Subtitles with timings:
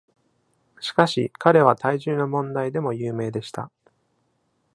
[0.79, 3.71] しかし、彼は体重の問題でも有名でした。